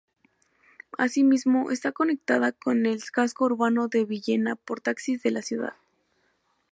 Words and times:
Asimismo, 0.97 1.69
está 1.69 1.91
conectada 1.91 2.53
con 2.53 2.87
el 2.87 3.03
casco 3.11 3.45
urbano 3.45 3.87
de 3.87 4.03
Villena 4.03 4.55
por 4.55 4.81
taxis 4.81 5.21
de 5.21 5.29
la 5.29 5.43
ciudad. 5.43 5.75